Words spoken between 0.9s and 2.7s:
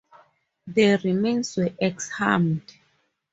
remains were exhumed.